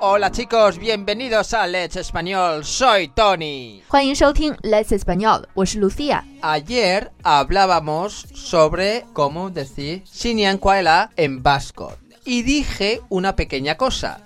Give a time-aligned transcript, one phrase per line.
[0.00, 2.64] Hola chicos, bienvenidos a Let's Español.
[2.64, 3.82] Soy Tony.
[3.88, 6.24] 欢迎收听 Let's Español，我是 Lucia。
[6.40, 11.92] Ayer hablábamos sobre cómo decir Siniancuela en vasco.
[12.24, 14.20] Y dije una pequeña cosa.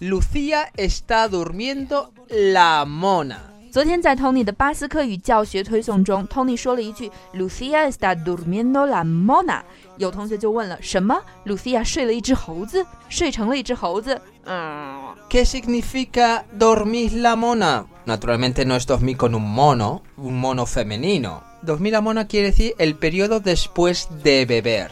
[0.00, 3.48] Lucía está durmiendo la mona.
[3.70, 9.62] 昨天在 Tony 的巴斯克语教学推送中，Tony 说了一句 “Lucia está durmiendo la mona”，
[9.96, 11.18] 有同学就问了：什么？
[11.46, 14.20] Lucia 睡了一只猴子，睡成了一只猴子？
[14.46, 17.86] 嗯， ¿Qué significa dormir la mona?
[18.06, 21.44] Naturalmente no es dormir con un mono, un mono femenino.
[21.62, 24.90] Dormir la mona quiere decir el periodo después de beber.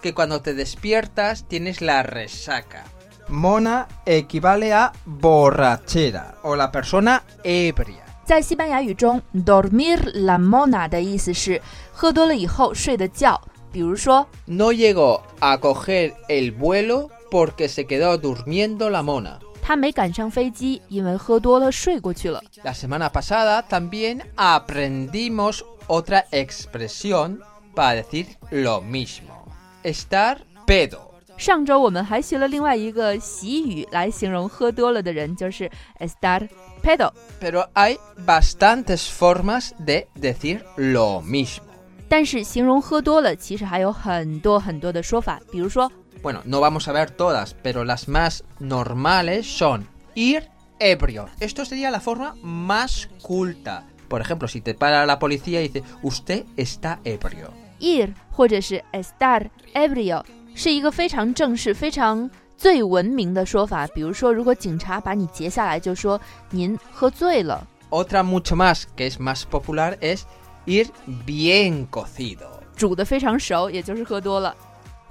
[0.00, 2.84] Que cuando te despiertas tienes la resaca.
[3.28, 8.04] Mona equivale a borrachera o la persona ebria.
[8.24, 11.60] 在西班牙语中，dormir la mona 的意思是
[11.92, 13.38] 喝多了以后睡的觉。
[13.70, 19.38] 比如说 No llegó a coger el vuelo porque se quedó durmiendo la mona.
[19.60, 22.42] 他没赶上飞机，因为喝多了睡过去了。
[22.64, 27.40] La semana pasada también aprendimos otra expresión
[27.74, 29.46] para decir lo mismo.
[29.82, 31.00] Estar pedo.
[31.36, 36.48] 上周我们还学了另外一个习语来形容喝多了的人，就是 estar
[36.82, 37.12] pedo。
[37.40, 41.62] Pero hay bastantes formas de decir lo mismo.
[42.08, 50.48] 但是形容喝多了，其实还有很多很多的说法，比如说 Bueno, no vamos a ver todas, pero las más normales son ir
[50.80, 51.28] ebrio.
[51.40, 53.84] Esto sería la forma más culta.
[54.08, 57.52] Por ejemplo, si te para la policía y dice, usted está ebrio.
[57.80, 63.86] ir 或者是 estar ebrio，是一个非常正式、非常最文明的说法。
[63.88, 67.66] 比如说，如果警察把你截下来，就说您喝醉了。
[67.90, 70.22] Otra mucho más, que es más popular, es
[70.66, 70.88] ir
[71.24, 72.48] bien cocido.
[72.76, 74.54] 煮的非常熟，也就是喝多了。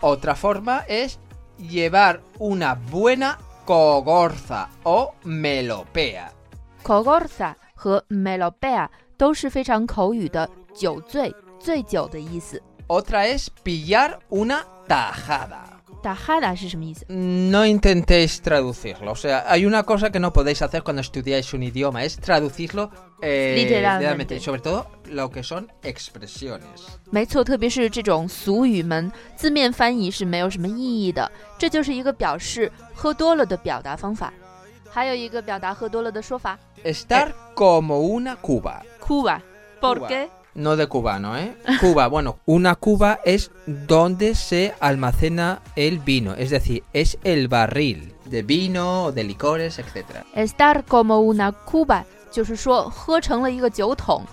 [0.02, 1.20] Otra forma es
[1.58, 6.32] llevar una buena cogorza o melopea.
[6.84, 12.62] cogorza 和 melopea 都是非常口语的酒醉、醉酒的意思。
[12.88, 15.64] Otra es pillar una tajada.
[16.02, 17.06] tajada 是什么意思？
[17.10, 19.12] No intentéis traducirlo.
[19.12, 22.90] O sea, hay una cosa que no podéis hacer cuando estudiáis un idioma, es traducirlo
[23.22, 24.36] eh, Literalmente.
[24.36, 24.40] literalmente.
[24.40, 26.62] Sobre todo lo que son expresiones.
[27.12, 31.32] 没错，特别是这种俗语们，字面翻译是没有什么意义的。
[31.58, 34.34] 这就是一个表示喝多了的表达方法。
[34.90, 38.82] 还有一个表达喝多了的说法 Estar como una cuba.
[39.00, 40.08] ，Cuba。¿Por Cuba.
[40.08, 40.28] qué？
[40.56, 41.56] No de cubano, ¿eh?
[41.80, 48.14] Cuba, bueno, una cuba es donde se almacena el vino, es decir, es el barril
[48.26, 50.26] de vino, de licores, etc.
[50.34, 54.26] estar como una Cuba，就是说喝成了一个酒桶。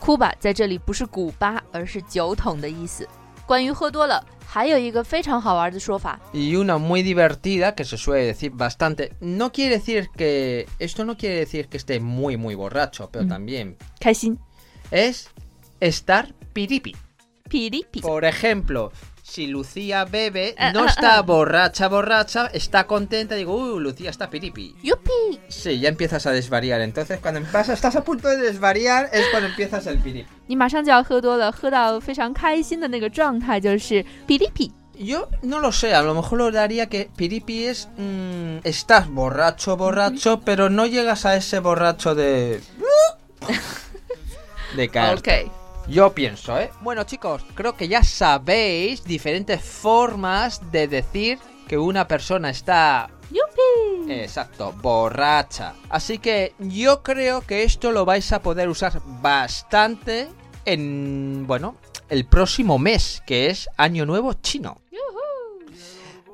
[0.00, 3.06] Cuba 在这里不是古巴，而是酒桶的意思。
[3.46, 9.12] 关于喝多了，还有一个非常好玩的说法 Y una muy divertida que se suele decir bastante.
[9.20, 10.66] No quiere decir que.
[10.78, 13.28] Esto no quiere decir que esté muy, muy borracho, pero Mm.
[13.28, 14.38] también 开心。
[14.90, 15.26] es
[15.80, 16.94] estar piripi.
[17.48, 18.90] 噼里噼， Por ejemplo,
[19.22, 21.22] si Lucía bebe, Ah, no ah, está ah.
[21.22, 24.74] borracha, borracha, está contenta, digo, uy, Lucía está piripi.
[24.82, 25.38] yupi。
[25.48, 26.80] Sí, ya empiezas a desvariar.
[26.80, 30.26] Entonces, cuando empiezas, estás a punto de desvariar, es cuando empiezas el piripi.
[30.48, 34.72] 你马上就要喝多了，喝到非常开心的那个状态就是噼里噼。
[34.98, 37.86] Yo no lo sé, a lo mejor lo daría que piripi es.
[37.96, 42.60] mm, estás borracho, borracho, pero no llegas a ese borracho de.
[44.74, 45.18] de caer.
[45.18, 45.50] OK，
[45.90, 46.70] Yo pienso, ¿eh?
[46.80, 51.38] Bueno, chicos, creo que ya sabéis diferentes formas de decir
[51.68, 54.10] que una persona está yupi。
[54.12, 55.74] Exacto, borracha.
[55.88, 60.28] Así que yo creo que esto lo vais a poder usar bastante
[60.64, 61.76] en, bueno,
[62.08, 64.80] el próximo mes, que es Año Nuevo Chino.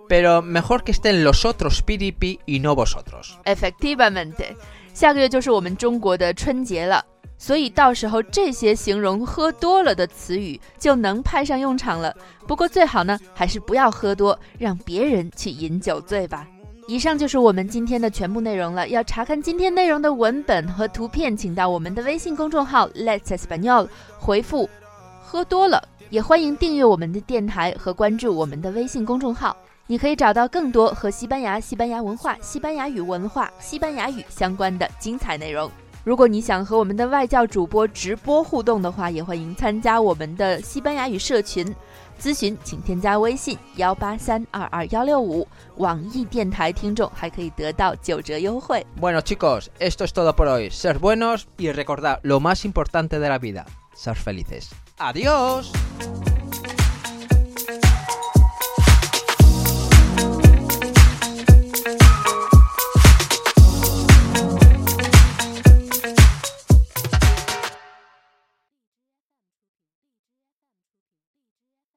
[0.09, 3.39] Pero mejor que estén los otros piripi y no vosotros.
[3.45, 4.57] Effectivamente，
[4.93, 7.03] 下个月就是我们中国的春节了，
[7.38, 12.14] 所以到时候这些形容喝多了的词语就能派上用场了。
[12.48, 16.48] 不过最好呢，还是不要喝多，让别人去饮酒醉吧。
[16.88, 18.88] 以上就是我们今天的全部内容了。
[18.88, 24.70] 要查看今天内容的文本和图片，请到我们的微信公众号 Let's Español 回复
[25.22, 29.56] “喝多了”，也欢迎订阅我们的电台和关注我们的微信公众号。
[29.86, 35.70] 你可以找到更多和西班牙、西班牙文化、西班牙语文化、西班牙语相关的精彩内容。
[36.08, 41.76] 如果你想和我们的外教主播直播互动的话，也欢迎参加我们的西班牙语社群。
[42.18, 45.46] 咨询请添加微信幺八三二二幺六五，
[45.76, 48.86] 网易电台听众还可以得到九折优惠。
[49.02, 50.70] Bueno chicos, esto es todo por hoy.
[50.72, 54.70] Ser buenos y recordad lo más importante de la vida, ser felices.
[55.00, 55.74] Adiós.